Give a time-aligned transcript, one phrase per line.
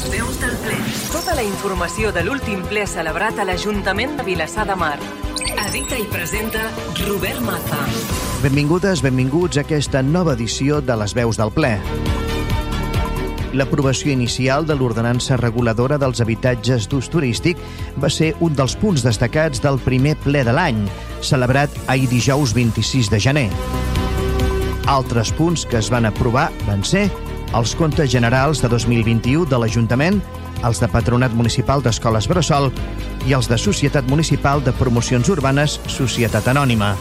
[0.00, 0.76] Les veus del ple.
[1.12, 4.96] Tota la informació de l'últim ple celebrat a l'Ajuntament de Vilassar de Mar.
[5.66, 6.62] Edita i presenta
[7.02, 7.82] Robert Maza.
[8.40, 11.74] Benvingudes, benvinguts a aquesta nova edició de les veus del ple.
[13.52, 17.60] L'aprovació inicial de l'ordenança reguladora dels habitatges d'ús turístic
[18.00, 20.86] va ser un dels punts destacats del primer ple de l'any,
[21.20, 23.50] celebrat ahir dijous 26 de gener.
[24.88, 27.10] Altres punts que es van aprovar van ser
[27.56, 30.20] els comptes generals de 2021 de l'Ajuntament,
[30.66, 32.70] els de Patronat Municipal d'Escoles Bressol
[33.26, 36.94] i els de Societat Municipal de Promocions Urbanes Societat Anònima.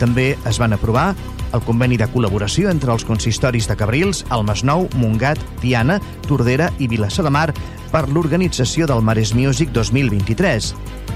[0.00, 1.14] També es van aprovar
[1.56, 6.90] el conveni de col·laboració entre els consistoris de Cabrils, el Masnou, Montgat, Tiana, Tordera i
[6.90, 7.48] Vilassar de Mar
[7.92, 10.72] per l'organització del Mares Music 2023,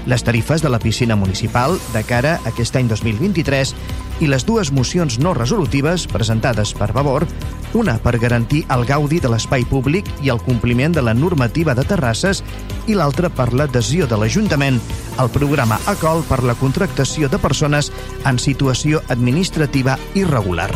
[0.09, 3.75] les tarifes de la piscina municipal de cara a aquest any 2023
[4.21, 7.27] i les dues mocions no resolutives presentades per Vavor,
[7.73, 11.85] una per garantir el gaudi de l'espai públic i el compliment de la normativa de
[11.87, 12.43] terrasses
[12.87, 14.79] i l'altra per l'adhesió de l'Ajuntament
[15.17, 17.91] al programa ACOL per la contractació de persones
[18.25, 20.71] en situació administrativa irregular.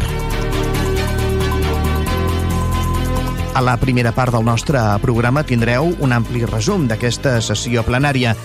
[3.55, 8.35] A la primera part del nostre programa tindreu un ampli resum d'aquesta sessió plenària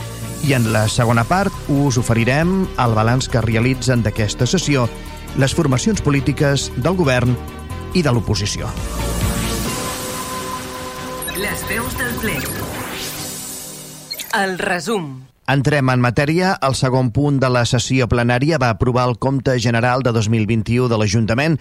[0.47, 4.89] i en la segona part us oferirem el balanç que realitzen d'aquesta sessió
[5.39, 7.35] les formacions polítiques del govern
[7.95, 8.69] i de l'oposició.
[11.41, 12.37] Les veus del ple.
[14.41, 15.20] El resum.
[15.51, 16.53] Entrem en matèria.
[16.63, 20.99] El segon punt de la sessió plenària va aprovar el compte general de 2021 de
[21.01, 21.57] l'Ajuntament,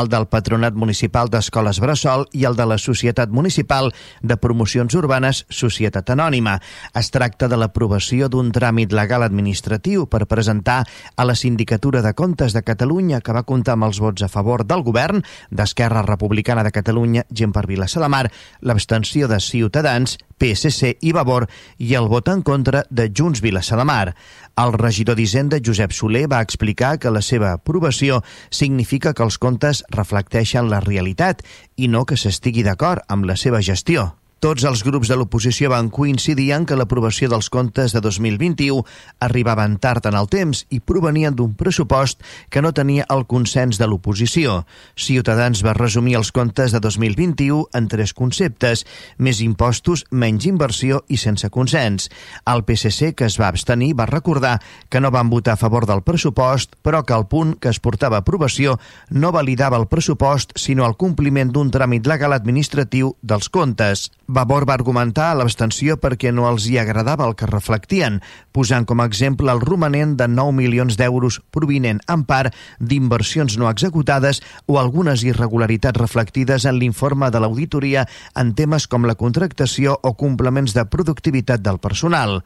[0.00, 3.90] el del Patronat Municipal d'Escoles Bressol i el de la Societat Municipal
[4.22, 6.54] de Promocions Urbanes Societat Anònima.
[6.96, 10.78] Es tracta de l'aprovació d'un tràmit legal administratiu per presentar
[11.14, 14.64] a la Sindicatura de Comptes de Catalunya que va comptar amb els vots a favor
[14.64, 15.20] del govern,
[15.50, 18.30] d'Esquerra Republicana de Catalunya, gent per Vilassar de Mar,
[18.62, 21.46] l'abstenció de Ciutadans, PSC i Vavor
[21.78, 24.14] i el vot en contra de Junts Vilassar de Mar.
[24.60, 29.82] El regidor d'Hisenda, Josep Soler, va explicar que la seva aprovació significa que els comptes
[29.90, 31.42] reflecteixen la realitat
[31.76, 34.12] i no que s'estigui d'acord amb la seva gestió.
[34.42, 38.82] Tots els grups de l'oposició van coincidir en que l'aprovació dels comptes de 2021
[39.24, 43.88] arribaven tard en el temps i provenien d'un pressupost que no tenia el consens de
[43.88, 44.64] l'oposició.
[45.00, 48.84] Ciutadans va resumir els comptes de 2021 en tres conceptes,
[49.16, 52.10] més impostos, menys inversió i sense consens.
[52.44, 54.58] El PSC, que es va abstenir, va recordar
[54.90, 58.20] que no van votar a favor del pressupost, però que el punt que es portava
[58.20, 58.78] a aprovació
[59.10, 64.08] no validava el pressupost, sinó el compliment d'un tràmit legal administratiu dels comptes.
[64.34, 68.16] Vavor va argumentar l'abstenció perquè no els hi agradava el que reflectien,
[68.56, 73.68] posant com a exemple el romanent de 9 milions d'euros provinent en part d'inversions no
[73.70, 80.16] executades o algunes irregularitats reflectides en l'informe de l'auditoria en temes com la contractació o
[80.18, 82.40] complements de productivitat del personal.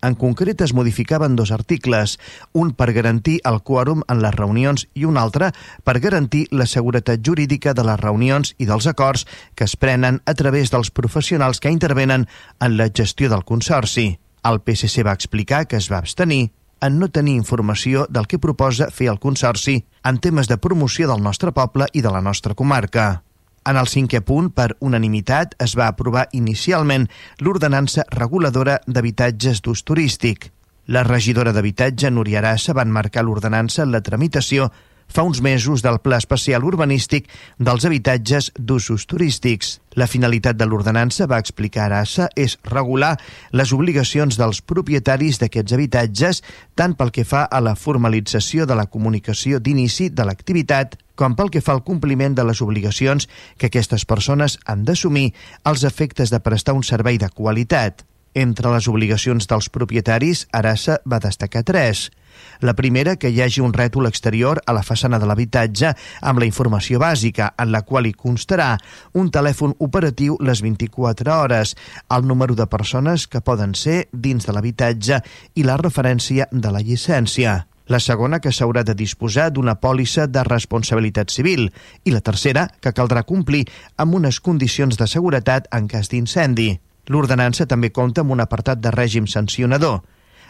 [0.04, 2.18] En concret, es modificaven dos articles,
[2.52, 5.52] un per garantir el quòrum en les reunions i un altre
[5.86, 9.24] per garantir la seguretat jurídica de les reunions i dels acords
[9.54, 12.28] que es prenen a través dels professionals que intervenen
[12.60, 14.18] en la gestió del Consorci.
[14.44, 16.50] El PSC va explicar que es va abstenir
[16.82, 21.22] en no tenir informació del que proposa fer el Consorci en temes de promoció del
[21.22, 23.22] nostre poble i de la nostra comarca.
[23.62, 27.06] En el cinquè punt, per unanimitat, es va aprovar inicialment
[27.38, 30.48] l'ordenança reguladora d'habitatges d'ús turístic.
[30.90, 34.72] La regidora d'Habitatge, Núria Arassa, va marcar l'ordenança en la tramitació
[35.12, 37.28] fa uns mesos del Pla Especial Urbanístic
[37.58, 39.76] dels habitatges d'usos turístics.
[39.94, 43.18] La finalitat de l'ordenança, va explicar Arassa, és regular
[43.52, 46.40] les obligacions dels propietaris d'aquests habitatges
[46.74, 51.52] tant pel que fa a la formalització de la comunicació d'inici de l'activitat com pel
[51.52, 53.28] que fa al compliment de les obligacions
[53.60, 58.06] que aquestes persones han d'assumir als efectes de prestar un servei de qualitat.
[58.34, 62.08] Entre les obligacions dels propietaris, Arassa va destacar tres–
[62.60, 66.46] la primera, que hi hagi un rètol exterior a la façana de l'habitatge amb la
[66.46, 68.76] informació bàsica, en la qual hi constarà
[69.18, 71.76] un telèfon operatiu les 24 hores,
[72.08, 75.20] el número de persones que poden ser dins de l'habitatge
[75.54, 77.62] i la referència de la llicència.
[77.92, 81.66] La segona, que s'haurà de disposar d'una pòlissa de responsabilitat civil.
[82.04, 83.66] I la tercera, que caldrà complir
[83.98, 86.76] amb unes condicions de seguretat en cas d'incendi.
[87.10, 90.00] L'ordenança també compta amb un apartat de règim sancionador.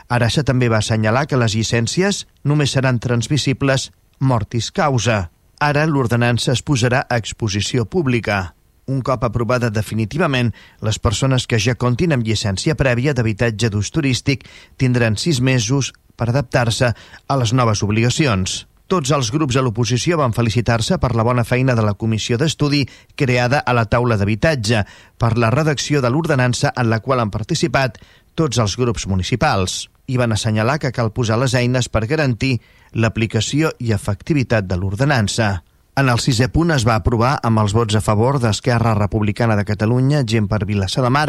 [0.09, 3.91] Arassa també va assenyalar que les llicències només seran transmissibles
[4.23, 5.31] mortis causa.
[5.63, 8.55] Ara l'ordenança es posarà a exposició pública.
[8.91, 10.51] Un cop aprovada definitivament,
[10.83, 14.43] les persones que ja comptin amb llicència prèvia d'habitatge d'ús turístic
[14.77, 18.67] tindran sis mesos per adaptar-se a les noves obligacions.
[18.91, 22.83] Tots els grups a l'oposició van felicitar-se per la bona feina de la comissió d'estudi
[23.17, 24.83] creada a la taula d'habitatge,
[25.17, 28.03] per la redacció de l'ordenança en la qual han participat
[28.35, 32.59] tots els grups municipals i van assenyalar que cal posar les eines per garantir
[32.93, 35.63] l'aplicació i efectivitat de l'ordenança.
[35.93, 39.65] En el sisè punt es va aprovar amb els vots a favor d'Esquerra Republicana de
[39.69, 41.27] Catalunya, gent per Vilassar de Mar,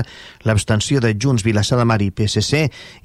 [0.47, 2.61] l'abstenció de Junts, Vilassar de Mar i PSC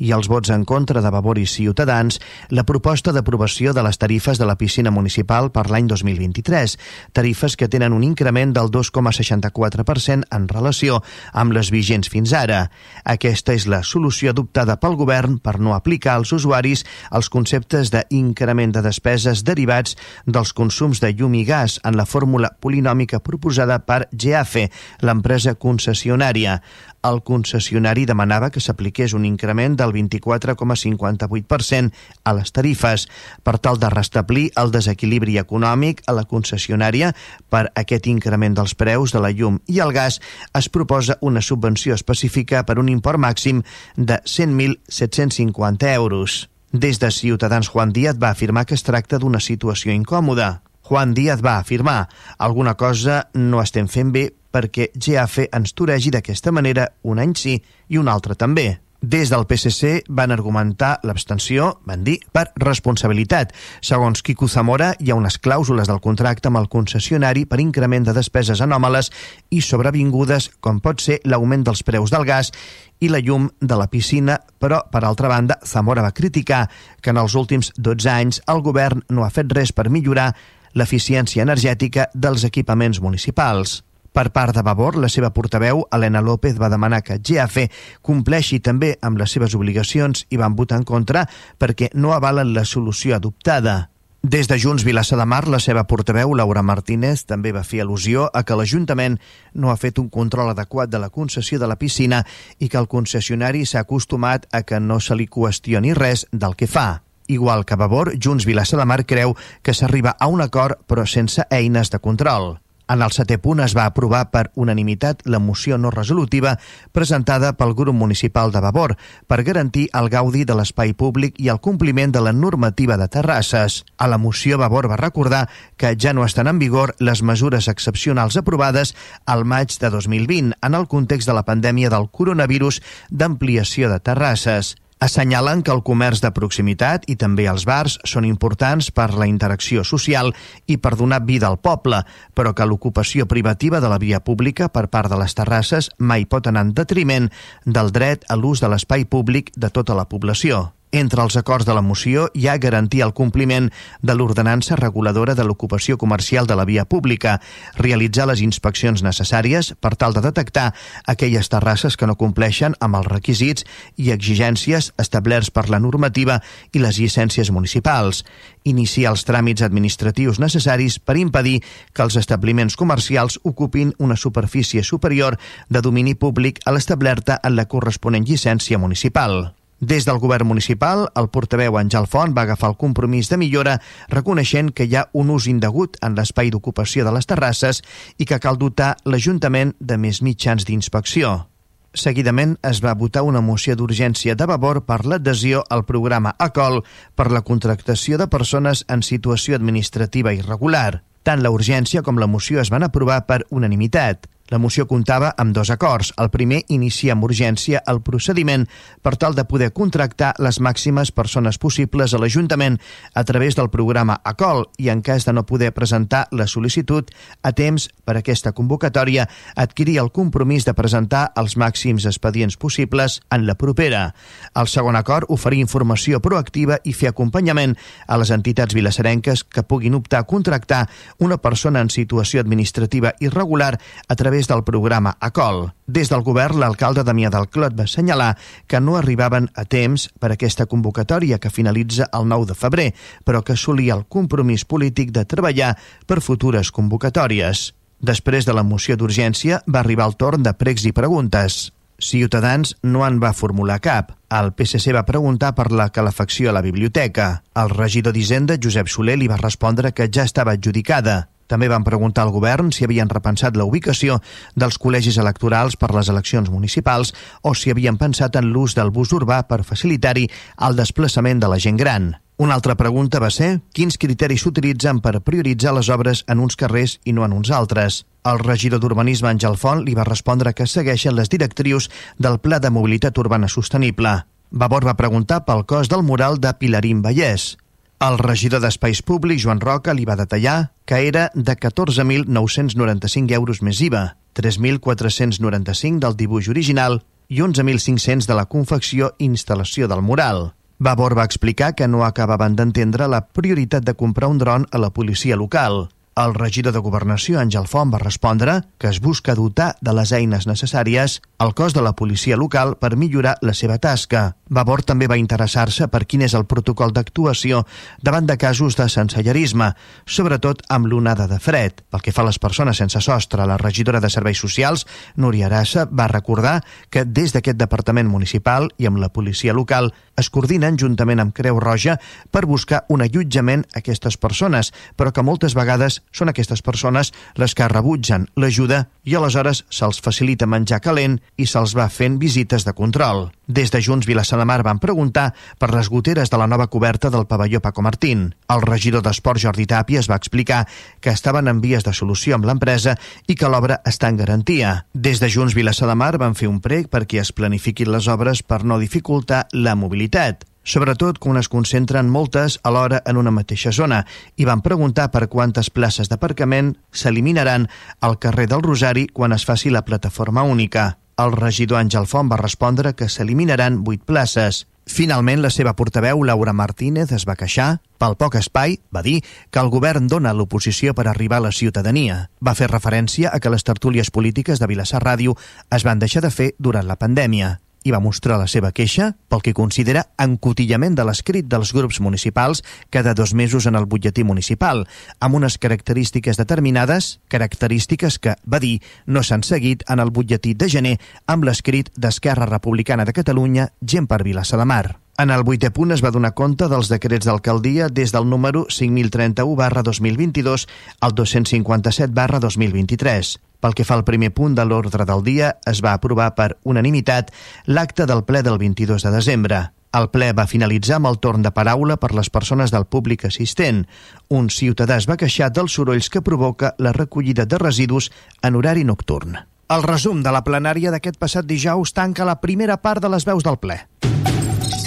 [0.07, 2.21] i els vots en contra de Vavor i Ciutadans,
[2.55, 6.77] la proposta d'aprovació de les tarifes de la piscina municipal per l'any 2023,
[7.19, 11.03] tarifes que tenen un increment del 2,64% en relació
[11.35, 12.69] amb les vigents fins ara.
[13.03, 18.79] Aquesta és la solució adoptada pel govern per no aplicar als usuaris els conceptes d'increment
[18.79, 24.05] de despeses derivats dels consums de llum i gas en la fórmula polinòmica proposada per
[24.13, 24.69] GAFE,
[25.01, 26.61] l'empresa concessionària.
[27.09, 31.93] El concessionari demanava que s'apliqués un increment del 24,58%
[32.25, 33.09] a les tarifes
[33.47, 37.15] per tal de restablir el desequilibri econòmic a la concessionària
[37.49, 40.21] per aquest increment dels preus de la llum i el gas
[40.59, 43.63] es proposa una subvenció específica per un import màxim
[43.97, 46.49] de 100.750 euros.
[46.73, 50.68] Des de Ciutadans, Juan Díaz va afirmar que es tracta d'una situació incòmoda.
[50.89, 52.09] Juan Díaz va afirmar
[52.39, 57.59] alguna cosa no estem fent bé perquè GAF ens toregi d'aquesta manera un any sí
[57.93, 58.79] i un altre també.
[58.99, 63.53] Des del PSC van argumentar l'abstenció, van dir, per responsabilitat.
[63.85, 68.17] Segons Quico Zamora, hi ha unes clàusules del contracte amb el concessionari per increment de
[68.17, 69.13] despeses anòmales
[69.55, 72.51] i sobrevingudes, com pot ser l'augment dels preus del gas
[72.99, 76.65] i la llum de la piscina, però, per altra banda, Zamora va criticar
[77.01, 80.33] que en els últims 12 anys el govern no ha fet res per millorar
[80.75, 83.83] l'eficiència energètica dels equipaments municipals.
[84.13, 87.59] Per part de Vavor, la seva portaveu, Helena López, va demanar que GAF
[88.03, 92.65] compleixi també amb les seves obligacions i van votar en contra perquè no avalen la
[92.65, 93.91] solució adoptada.
[94.23, 98.27] Des de Junts Vilassa de Mar, la seva portaveu, Laura Martínez, també va fer al·lusió
[98.35, 99.21] a que l'Ajuntament
[99.55, 102.25] no ha fet un control adequat de la concessió de la piscina
[102.59, 106.67] i que el concessionari s'ha acostumat a que no se li qüestioni res del que
[106.67, 107.08] fa.
[107.29, 111.45] Igual que Vavor, Junts Vilassa de Mar creu que s'arriba a un acord però sense
[111.53, 112.57] eines de control.
[112.89, 116.55] En el setè punt es va aprovar per unanimitat la moció no resolutiva
[116.97, 118.95] presentada pel grup municipal de Vavor
[119.29, 123.85] per garantir el gaudi de l'espai públic i el compliment de la normativa de terrasses.
[123.99, 128.41] A la moció Vavor va recordar que ja no estan en vigor les mesures excepcionals
[128.41, 132.81] aprovades al maig de 2020 en el context de la pandèmia del coronavirus
[133.11, 134.79] d'ampliació de terrasses.
[134.99, 139.85] Assenyalen que el comerç de proximitat i també els bars són importants per la interacció
[139.87, 140.33] social
[140.67, 142.03] i per donar vida al poble,
[142.35, 146.51] però que l'ocupació privativa de la via pública per part de les terrasses mai pot
[146.51, 147.31] anar en detriment
[147.65, 150.78] del dret a l'ús de l'espai públic de tota la població.
[150.91, 153.67] Entre els acords de la moció hi ha garantir el compliment
[154.01, 157.43] de l'ordenança reguladora de l'ocupació comercial de la via pública,
[157.77, 160.73] realitzar les inspeccions necessàries per tal de detectar
[161.05, 166.41] aquelles terrasses que no compleixen amb els requisits i exigències establerts per la normativa
[166.73, 168.25] i les llicències municipals,
[168.65, 171.61] iniciar els tràmits administratius necessaris per impedir
[171.93, 175.37] que els establiments comercials ocupin una superfície superior
[175.69, 179.53] de domini públic a l'establerta en la corresponent llicència municipal.
[179.81, 183.77] Des del govern municipal, el portaveu Àngel Font va agafar el compromís de millora
[184.11, 187.85] reconeixent que hi ha un ús indegut en l'espai d'ocupació de les terrasses
[188.19, 191.47] i que cal dotar l'Ajuntament de més mitjans d'inspecció.
[191.95, 196.83] Seguidament es va votar una moció d'urgència de Vavor per l'adhesió al programa ACOL
[197.15, 201.05] per la contractació de persones en situació administrativa irregular.
[201.23, 204.27] Tant la urgència com la moció es van aprovar per unanimitat.
[204.49, 206.15] La moció comptava amb dos acords.
[206.17, 208.63] El primer inicia amb urgència el procediment
[209.05, 212.79] per tal de poder contractar les màximes persones possibles a l'Ajuntament
[213.13, 217.13] a través del programa ACOL i en cas de no poder presentar la sol·licitud
[217.43, 223.45] a temps per aquesta convocatòria adquirir el compromís de presentar els màxims expedients possibles en
[223.45, 224.15] la propera.
[224.57, 227.77] El segon acord oferir informació proactiva i fer acompanyament
[228.07, 230.87] a les entitats vilassarenques que puguin optar a contractar
[231.19, 233.75] una persona en situació administrativa irregular
[234.09, 235.73] a través través del programa ACOL.
[235.87, 238.37] Des del govern, l'alcalde Damià del Clot va assenyalar
[238.69, 243.43] que no arribaven a temps per aquesta convocatòria que finalitza el 9 de febrer, però
[243.43, 245.75] que assolia el compromís polític de treballar
[246.07, 247.73] per futures convocatòries.
[247.99, 251.73] Després de la moció d'urgència va arribar el torn de pregs i preguntes.
[251.99, 254.13] Ciutadans no en va formular cap.
[254.31, 257.43] El PSC va preguntar per la calefacció a la biblioteca.
[257.57, 261.27] El regidor d'Hisenda, Josep Soler, li va respondre que ja estava adjudicada.
[261.49, 264.21] També van preguntar al govern si havien repensat la ubicació
[264.55, 269.17] dels col·legis electorals per les eleccions municipals o si havien pensat en l'ús del bus
[269.17, 270.29] urbà per facilitar-hi
[270.69, 272.13] el desplaçament de la gent gran.
[272.39, 277.01] Una altra pregunta va ser quins criteris s'utilitzen per prioritzar les obres en uns carrers
[277.03, 278.05] i no en uns altres.
[278.23, 282.71] El regidor d'Urbanisme, Àngel Font, li va respondre que segueixen les directrius del Pla de
[282.71, 284.21] Mobilitat Urbana Sostenible.
[284.51, 287.57] Vavor va preguntar pel cost del mural de Pilarín Vallès.
[287.99, 293.83] El regidor d'Espais Públics, Joan Roca, li va detallar que era de 14.995 euros més
[293.85, 300.55] IVA, 3.495 del dibuix original i 11.500 de la confecció i instal·lació del mural.
[300.81, 304.89] Vavor va explicar que no acabaven d'entendre la prioritat de comprar un dron a la
[304.89, 305.91] policia local.
[306.19, 310.49] El regidor de Governació, Àngel Font, va respondre que es busca dotar de les eines
[310.51, 314.33] necessàries al cos de la policia local per millorar la seva tasca.
[314.51, 317.61] Vavor també va interessar-se per quin és el protocol d'actuació
[318.03, 319.69] davant de casos de sensellerisme,
[320.07, 321.85] sobretot amb l'onada de fred.
[321.87, 325.87] Pel que fa a les persones sense sostre, la regidora de Serveis Socials, Núria Arassa,
[325.87, 331.23] va recordar que des d'aquest departament municipal i amb la policia local es coordinen juntament
[331.23, 331.99] amb Creu Roja
[332.35, 337.55] per buscar un allotjament a aquestes persones, però que moltes vegades són aquestes persones les
[337.55, 342.75] que rebutgen l'ajuda i aleshores se'ls facilita menjar calent i se'ls va fent visites de
[342.75, 343.29] control.
[343.49, 347.09] Des de Junts Vilassar de Mar van preguntar per les goteres de la nova coberta
[347.09, 348.35] del pavelló Paco Martín.
[348.47, 350.67] El regidor d'Esport Jordi Tàpies va explicar
[351.01, 354.85] que estaven en vies de solució amb l'empresa i que l'obra està en garantia.
[354.93, 358.45] Des de Junts Vilassar de Mar van fer un prec perquè es planifiquin les obres
[358.45, 364.03] per no dificultar la mobilitat sobretot quan es concentren moltes alhora en una mateixa zona,
[364.37, 367.71] i van preguntar per quantes places d'aparcament s'eliminaran
[368.05, 370.99] al carrer del Rosari quan es faci la plataforma única.
[371.19, 374.67] El regidor Àngel Font va respondre que s'eliminaran 8 places.
[374.89, 377.81] Finalment, la seva portaveu, Laura Martínez, es va queixar.
[377.99, 379.19] Pel poc espai, va dir,
[379.51, 382.29] que el govern dona l'oposició per arribar a la ciutadania.
[382.39, 385.35] Va fer referència a que les tertúlies polítiques de Vilassar Ràdio
[385.75, 389.43] es van deixar de fer durant la pandèmia i va mostrar la seva queixa pel
[389.45, 394.87] que considera encotillament de l'escrit dels grups municipals cada dos mesos en el butlletí municipal,
[395.21, 400.69] amb unes característiques determinades, característiques que, va dir, no s'han seguit en el butlletí de
[400.69, 404.99] gener amb l'escrit d'Esquerra Republicana de Catalunya, gent per Vilassar de Mar.
[405.19, 409.57] En el vuitè punt es va donar compte dels decrets d'alcaldia des del número 5031
[409.59, 410.69] barra 2022
[411.01, 413.48] al 257 barra 2023.
[413.61, 417.33] Pel que fa al primer punt de l'ordre del dia, es va aprovar per unanimitat
[417.67, 419.65] l'acte del ple del 22 de desembre.
[419.99, 423.87] El ple va finalitzar amb el torn de paraula per les persones del públic assistent.
[424.29, 428.11] Un ciutadà es va queixar dels sorolls que provoca la recollida de residus
[428.43, 429.39] en horari nocturn.
[429.69, 433.45] El resum de la plenària d'aquest passat dijous tanca la primera part de les veus
[433.45, 433.81] del ple.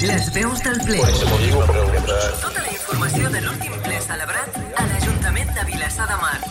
[0.01, 1.01] Les veus del ple.
[2.41, 6.50] Tota la informació de l'últim ple celebrat a l'Ajuntament de Vilassar de Mar.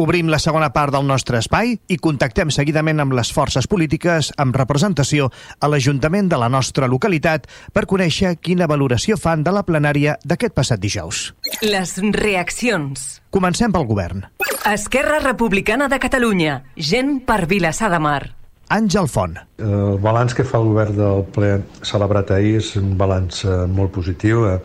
[0.00, 4.56] Obrim la segona part del nostre espai i contactem seguidament amb les forces polítiques amb
[4.56, 5.26] representació
[5.60, 7.44] a l'Ajuntament de la nostra localitat
[7.76, 11.34] per conèixer quina valoració fan de la plenària d'aquest passat dijous.
[11.60, 13.20] Les reaccions.
[13.28, 14.24] Comencem pel govern.
[14.72, 16.62] Esquerra Republicana de Catalunya.
[16.76, 18.39] Gent per Vilassar de Mar.
[18.70, 19.32] Àngel Font.
[19.58, 21.48] El balanç que fa el govern del ple
[21.82, 24.60] celebrat ahir és un balanç eh, molt positiu, eh,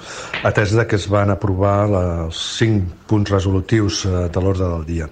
[0.46, 5.10] atès de que es van aprovar els cinc punts resolutius eh, de l'ordre del dia,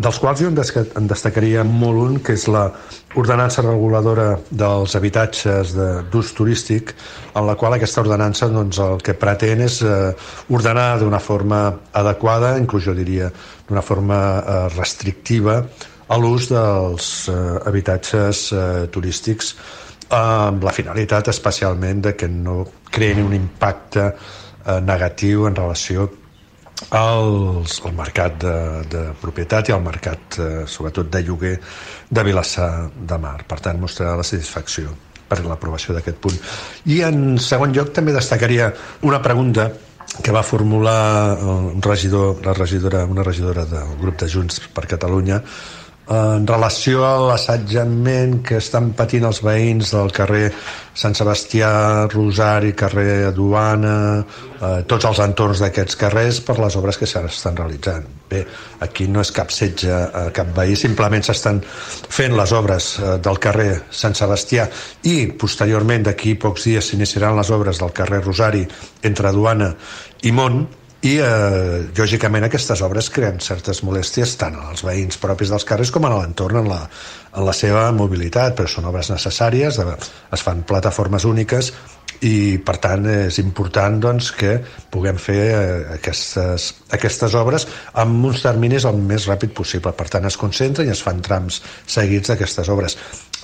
[0.00, 2.64] dels quals jo en destacaria molt un, que és la
[3.20, 5.76] ordenança reguladora dels habitatges
[6.10, 6.94] d'ús turístic,
[7.36, 9.82] en la qual aquesta ordenança doncs, el que pretén és
[10.48, 11.60] ordenar d'una forma
[11.92, 13.28] adequada, inclús jo diria
[13.68, 14.20] d'una forma
[14.78, 15.64] restrictiva,
[16.10, 17.36] a l'ús dels eh,
[17.70, 19.54] habitatges eh, turístics
[20.10, 26.08] amb la finalitat especialment de que no creïn un impacte eh, negatiu en relació
[26.96, 28.56] als, al mercat de,
[28.90, 31.54] de propietat i al mercat, eh, sobretot de lloguer,
[32.10, 33.44] de Vilassar de Mar.
[33.46, 34.90] Per tant, mostrar la satisfacció
[35.30, 36.40] per l'aprovació d'aquest punt.
[36.90, 38.72] I en segon lloc també destacaria
[39.06, 39.70] una pregunta
[40.24, 45.38] que va formular un regidor, la regidora, una regidora del grup de Junts per Catalunya
[46.10, 50.48] en relació a l'assetjament que estan patint els veïns del carrer
[51.00, 51.68] Sant Sebastià,
[52.10, 58.08] Rosari, carrer Aduana, eh, tots els entorns d'aquests carrers per les obres que s'estan realitzant.
[58.30, 58.42] Bé,
[58.82, 63.38] aquí no és cap setge a cap veí, simplement s'estan fent les obres eh, del
[63.38, 63.70] carrer
[64.02, 64.66] Sant Sebastià
[65.06, 68.66] i posteriorment d'aquí pocs dies s'iniciaran les obres del carrer Rosari
[69.06, 69.72] entre Aduana
[70.26, 70.66] i Mont,
[71.00, 76.04] i eh, lògicament aquestes obres creen certes molèsties tant als veïns propis dels carrers com
[76.04, 76.82] a l'entorn en, la,
[77.32, 81.72] en la seva mobilitat, però són obres necessàries, es fan plataformes úniques
[82.20, 84.58] i per tant és important doncs, que
[84.92, 87.64] puguem fer eh, aquestes, aquestes obres
[88.02, 89.94] amb uns terminis el més ràpid possible.
[89.96, 92.98] Per tant es concentren i es fan trams seguits d'aquestes obres.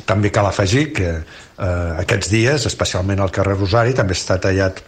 [0.05, 1.65] També cal afegir que eh,
[2.05, 4.85] aquests dies, especialment al carrer Rosari, també està tallat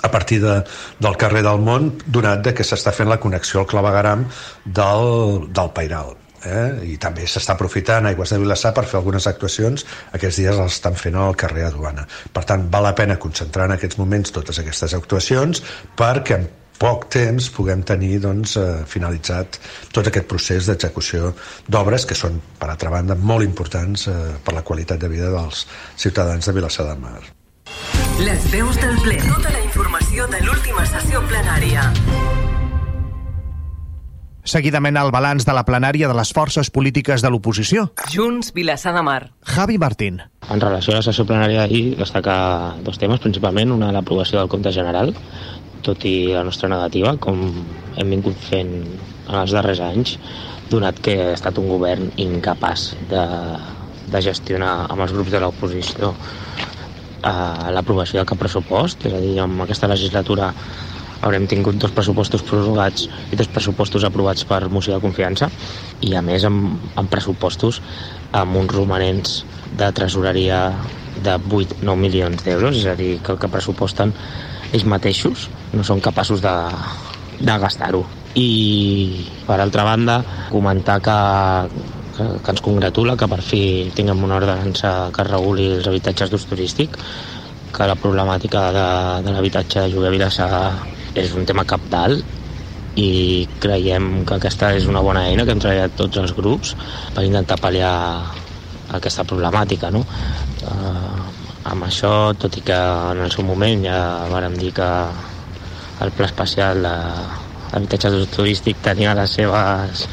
[0.00, 0.62] a partir de,
[0.98, 4.26] del carrer del Món, donat de que s'està fent la connexió al clavegaram
[4.64, 6.16] del, del Pairal.
[6.42, 6.88] Eh?
[6.90, 10.96] i també s'està aprofitant Aigües de Vilassar per fer algunes actuacions aquests dies les estan
[10.98, 12.02] fent al carrer Aduana
[12.34, 15.62] per tant val la pena concentrar en aquests moments totes aquestes actuacions
[15.94, 16.48] perquè en
[16.82, 19.58] poc temps puguem tenir doncs, eh, finalitzat
[19.94, 21.30] tot aquest procés d'execució
[21.68, 25.66] d'obres que són, per altra banda, molt importants eh, per la qualitat de vida dels
[25.96, 27.22] ciutadans de Vilassar de Mar.
[28.22, 29.20] Les veus del ple.
[29.22, 31.82] Tota la informació de l'última sessió plenària.
[34.48, 37.90] Seguidament el balanç de la plenària de les forces polítiques de l'oposició.
[38.08, 39.20] Junts, Vilassar de Mar.
[39.44, 40.22] Javi Martín.
[40.48, 44.72] En relació a la sessió plenària d'ahir, destacar dos temes, principalment una l'aprovació del compte
[44.72, 45.12] general,
[45.84, 47.44] tot i la nostra negativa, com
[48.00, 48.72] hem vingut fent
[49.28, 50.16] en els darrers anys,
[50.72, 53.26] donat que ha estat un govern incapaç de,
[54.08, 56.14] de gestionar amb els grups de l'oposició
[57.22, 60.52] a l'aprovació de cap pressupost, és a dir, amb aquesta legislatura
[61.22, 65.48] haurem tingut dos pressupostos prorrogats i dos pressupostos aprovats per moció de confiança
[66.02, 67.78] i a més amb, amb pressupostos
[68.34, 69.36] amb uns romanents
[69.78, 70.64] de tresoreria
[71.22, 74.12] de 8-9 milions d'euros, és a dir, que el que pressuposten
[74.72, 76.52] ells mateixos no són capaços de,
[77.38, 78.02] de gastar-ho.
[78.34, 81.16] I, per altra banda, comentar que
[82.16, 83.62] que, que ens congratula que per fi
[83.96, 86.98] tinguem una ordenança que reguli els habitatges d'ús turístic,
[87.72, 88.86] que la problemàtica de,
[89.24, 90.52] de l'habitatge de lloguer a Vilassar
[91.18, 92.24] és un tema capdalt
[93.00, 96.74] i creiem que aquesta és una bona eina que hem treballat tots els grups
[97.16, 97.92] per intentar pal·liar
[98.92, 99.90] aquesta problemàtica.
[99.94, 100.04] No?
[100.68, 101.22] Uh,
[101.72, 102.76] amb això, tot i que
[103.12, 103.98] en el seu moment ja
[104.32, 104.90] vàrem dir que
[106.02, 110.06] el pla especial d'habitatge turístic tenia les seves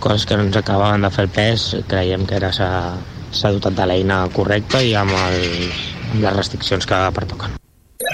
[0.00, 3.86] coses que no ens acabaven de fer el pes, creiem que ara s'ha dotat de
[3.86, 5.70] l'eina correcta i amb, el,
[6.12, 7.60] amb les restriccions que pertoquen.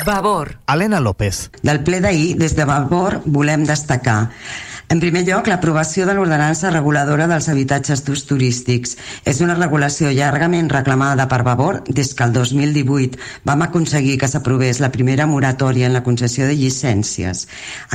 [0.07, 0.59] Vavor.
[0.69, 1.47] Helena López.
[1.63, 4.31] Del ple d'ahir, des de Vavor, volem destacar
[4.89, 8.93] en primer lloc, l'aprovació de l'ordenança reguladora dels habitatges d'ús turístics.
[9.27, 14.79] És una regulació llargament reclamada per Vavor des que el 2018 vam aconseguir que s'aprovés
[14.79, 17.49] la primera moratòria en la concessió de llicències.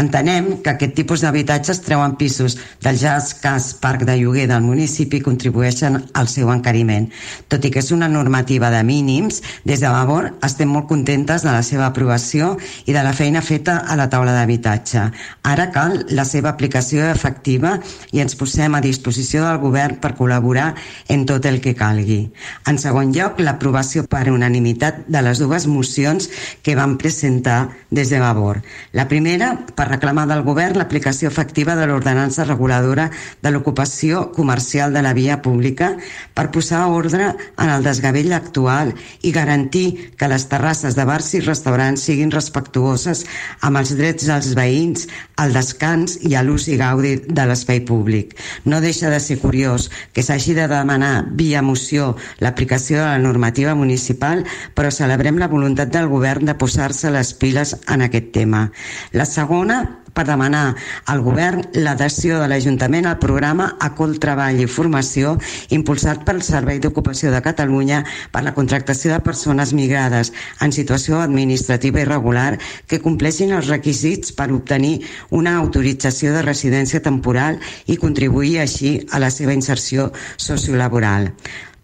[0.03, 5.21] Entenem que aquest tipus d'habitatges treuen pisos del ja escàs parc de lloguer del municipi
[5.21, 7.07] i contribueixen al seu encariment.
[7.47, 11.55] Tot i que és una normativa de mínims, des de Vavor estem molt contentes de
[11.55, 15.07] la seva aprovació i de la feina feta a la taula d'habitatge.
[15.47, 17.75] Ara cal la seva aplicació aplicació efectiva
[18.11, 20.73] i ens posem a disposició del govern per col·laborar
[21.09, 22.31] en tot el que calgui.
[22.67, 26.29] En segon lloc, l'aprovació per unanimitat de les dues mocions
[26.63, 28.61] que van presentar des de Vavor.
[28.93, 33.09] La primera, per reclamar del govern l'aplicació efectiva de l'ordenança reguladora
[33.41, 35.95] de l'ocupació comercial de la via pública
[36.33, 41.43] per posar ordre en el desgavell actual i garantir que les terrasses de bars i
[41.45, 43.25] restaurants siguin respectuoses
[43.61, 48.35] amb els drets dels veïns, al descans i a l'ús i gaudi de l'espai públic.
[48.65, 53.75] No deixa de ser curiós que s'hagi de demanar via moció l'aplicació de la normativa
[53.75, 58.69] municipal, però celebrem la voluntat del govern de posar-se les piles en aquest tema.
[59.11, 60.75] La segona, per demanar
[61.11, 65.37] al govern l'adhesió de l'Ajuntament al programa Acol Treball i Formació
[65.77, 72.03] impulsat pel Servei d'Ocupació de Catalunya per la contractació de persones migrades en situació administrativa
[72.03, 78.97] irregular que compleixin els requisits per obtenir una autorització de residència temporal i contribuir així
[79.11, 81.31] a la seva inserció sociolaboral.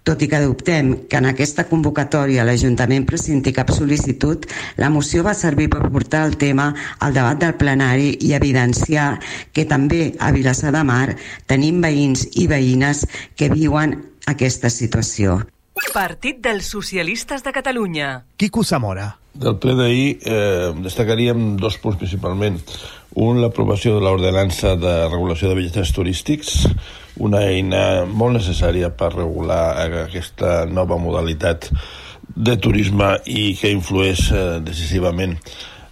[0.08, 4.46] Tot i que dubtem que en aquesta convocatòria l'Ajuntament presenti cap sol·licitud,
[4.80, 6.70] la moció va servir per portar el tema
[7.04, 9.10] al debat del plenari i evidenciar
[9.52, 11.18] que també a Vilassar de Mar
[11.52, 13.04] tenim veïns i veïnes
[13.36, 13.98] que viuen
[14.32, 15.42] aquesta situació.
[15.92, 18.22] Partit dels Socialistes de Catalunya.
[18.40, 19.10] Quico Zamora.
[19.36, 22.62] Del ple d'ahir eh, destacaríem dos punts principalment.
[23.20, 26.56] Un, l'aprovació de l'ordenança de regulació de bitllets turístics,
[27.24, 31.72] una eina molt necessària per regular aquesta nova modalitat
[32.36, 35.38] de turisme i que influeix eh, decisivament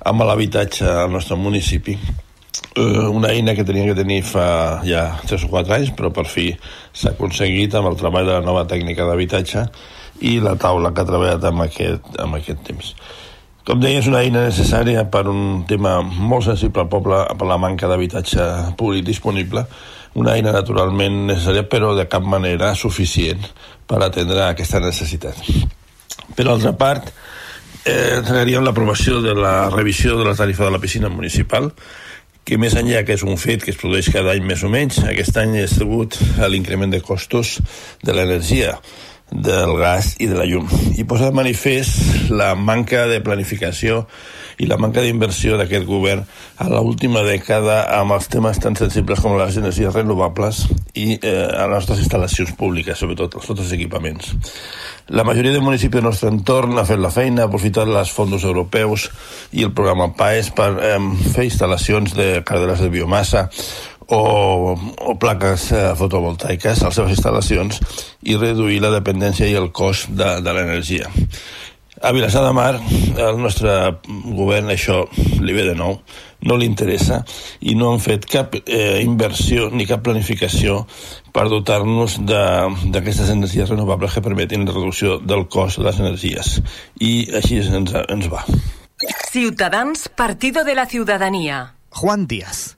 [0.05, 1.97] amb l'habitatge al nostre municipi.
[2.75, 6.27] Eh, una eina que teníem que tenir fa ja 3 o 4 anys, però per
[6.29, 6.51] fi
[6.93, 9.65] s'ha aconseguit amb el treball de la nova tècnica d'habitatge
[10.21, 12.93] i la taula que ha treballat amb aquest, amb aquest temps.
[13.65, 17.57] Com deia, és una eina necessària per un tema molt sensible al poble, per la
[17.57, 19.65] manca d'habitatge públic disponible,
[20.15, 23.43] una eina naturalment necessària però de cap manera suficient
[23.87, 25.37] per atendre aquesta necessitat.
[26.35, 27.11] Per altra part,
[27.83, 31.73] eh, entregaríem l'aprovació de la revisió de la tarifa de la piscina municipal,
[32.45, 35.01] que més enllà que és un fet que es produeix cada any més o menys,
[35.03, 37.59] aquest any és degut a l'increment de costos
[38.05, 38.77] de l'energia,
[39.31, 40.69] del gas i de la llum.
[40.95, 44.05] I posa de manifest la manca de planificació
[44.59, 46.23] i la manca d'inversió d'aquest govern
[46.61, 50.65] a l'última dècada amb els temes tan sensibles com les energies renovables
[50.95, 54.35] i eh, a les nostres instal·lacions públiques, sobretot els nostres equipaments.
[55.15, 58.43] La majoria de municipis del nostre entorn ha fet la feina, ha aprofitat els fons
[58.43, 59.09] europeus
[59.53, 60.95] i el programa PAES per eh,
[61.35, 63.49] fer instal·lacions de carreres de biomassa
[64.07, 67.79] o, o plaques eh, fotovoltaiques a les seves instal·lacions
[68.29, 71.09] i reduir la dependència i el cost de, de l'energia.
[72.01, 72.75] A Vilassar de Mar,
[73.17, 73.71] el nostre
[74.35, 75.05] govern això
[75.39, 75.95] li ve de nou,
[76.45, 77.21] no li interessa
[77.63, 80.81] i no han fet cap eh, inversió ni cap planificació
[81.33, 86.55] per dotar-nos d'aquestes energies renovables que permetin la reducció del cost de les energies.
[86.99, 88.43] I així ens, ens va.
[89.31, 91.75] Ciutadans, Partido de la Ciudadanía.
[91.89, 92.74] Juan Díaz.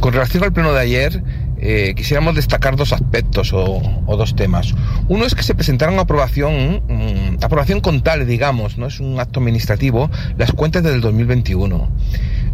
[0.00, 1.22] Con relación al pleno de ayer,
[1.58, 4.74] eh, quisiéramos destacar dos aspectos o, o, dos temas.
[5.08, 9.40] Uno es que se presentaron a aprobación, mmm, aprobación contable, digamos, no es un acto
[9.40, 11.90] administrativo, las cuentas del 2021.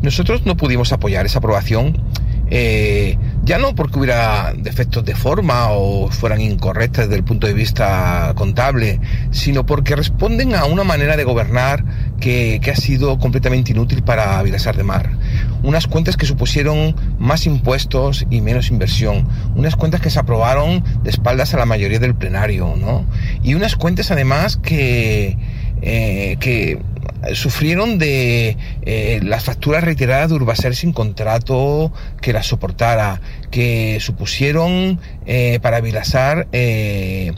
[0.02, 2.02] Nosotros no pudimos apoyar esa aprobación
[2.50, 7.54] eh, ya no porque hubiera defectos de forma o fueran incorrectas desde el punto de
[7.54, 11.85] vista contable, sino porque responden a una manera de gobernar
[12.20, 15.11] que, que ha sido completamente inútil para Vilasar de Mar.
[15.62, 19.28] Unas cuentas que supusieron más impuestos y menos inversión.
[19.54, 23.04] Unas cuentas que se aprobaron de espaldas a la mayoría del plenario, ¿no?
[23.42, 25.37] Y unas cuentas además que,
[25.82, 26.78] eh, que
[27.35, 35.01] sufrieron de eh, las facturas reiteradas de Urbaser sin contrato que las soportara, que supusieron
[35.27, 37.33] eh, para Vilasar eh,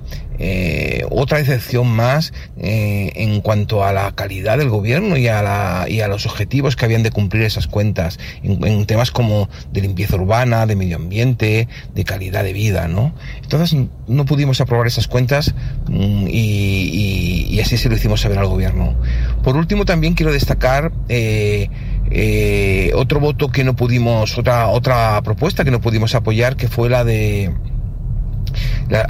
[1.10, 6.06] otra decepción más en cuanto a la calidad del gobierno y a, la, y a
[6.06, 10.76] los objetivos que habían de cumplir esas cuentas en, temas como de limpieza urbana, de
[10.76, 13.14] medio ambiente, de calidad de vida, ¿no?
[13.42, 15.54] Entonces no pudimos aprobar esas cuentas
[15.88, 18.94] mm, y, y, así se lo hicimos saber al gobierno.
[19.48, 21.70] Por último también quiero destacar eh,
[22.10, 26.90] eh, otro voto que no pudimos, otra, otra propuesta que no pudimos apoyar, que fue
[26.90, 27.54] la de
[28.88, 29.06] la,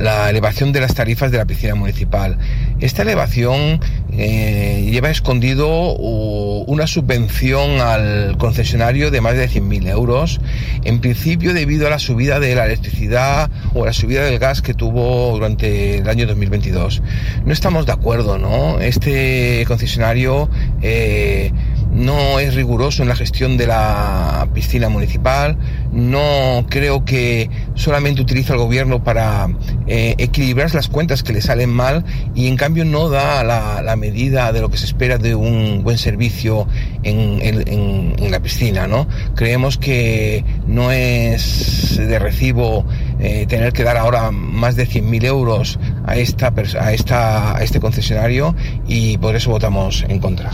[0.00, 2.38] la, elevación de las tarifas de la piscina municipal.
[2.80, 3.80] Esta elevación
[4.12, 10.40] eh, lleva escondido una subvención al concesionario de más de 100.000 euros,
[10.84, 14.74] en principio debido a la subida de la electricidad o la subida del gas que
[14.74, 17.02] tuvo durante el año 2022.
[17.44, 18.80] No estamos de acuerdo, ¿no?
[18.80, 20.48] Este concesionario
[20.82, 21.52] eh,
[21.98, 25.58] no es riguroso en la gestión de la piscina municipal,
[25.92, 29.48] no creo que solamente utiliza el gobierno para
[29.88, 32.04] eh, equilibrar las cuentas que le salen mal
[32.36, 35.98] y en cambio no da la, medida de lo que se espera de un buen
[35.98, 36.68] servicio
[37.02, 38.86] en, la piscina.
[38.86, 39.08] ¿no?
[39.34, 42.86] Creemos que no es de recibo
[43.18, 48.54] eh, tener que dar ahora más de 100.000 euros a, a, esta, a este concesionario
[48.86, 50.52] y por eso votamos en contra.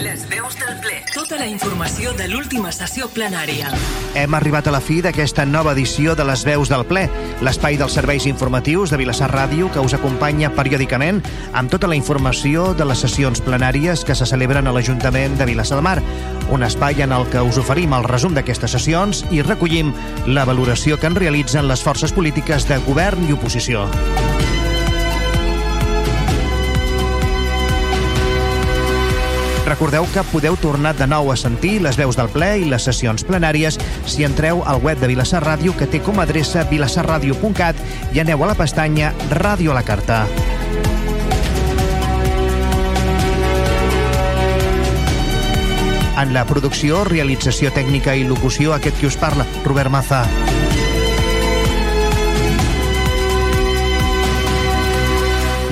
[0.00, 0.96] Les veus del ple.
[1.14, 3.68] Tota la informació de l'última sessió plenària.
[4.18, 7.04] Hem arribat a la fi d'aquesta nova edició de les veus del ple,
[7.46, 12.72] l'espai dels serveis informatius de Vilassar Ràdio que us acompanya periòdicament amb tota la informació
[12.74, 16.00] de les sessions plenàries que se celebren a l'Ajuntament de Vilassar de Mar.
[16.50, 19.94] Un espai en el que us oferim el resum d'aquestes sessions i recollim
[20.26, 23.86] la valoració que en realitzen les forces polítiques de govern i oposició.
[29.64, 33.24] Recordeu que podeu tornar de nou a sentir les veus del ple i les sessions
[33.24, 37.80] plenàries si entreu al web de Vilassar Ràdio que té com a adreça vilassarradio.cat
[38.12, 40.26] i aneu a la pestanya Ràdio a la Carta.
[46.14, 50.22] En la producció, realització tècnica i locució, aquest qui us parla, Robert Maza.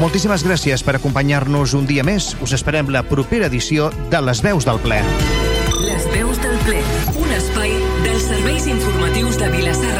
[0.03, 2.33] Moltíssimes gràcies per acompanyar-nos un dia més.
[2.43, 4.99] Us esperem la propera edició de Les Veus del Ple.
[5.85, 6.81] Les veus del ple.
[7.23, 9.95] Un espai dels serveis informatius de Vilassar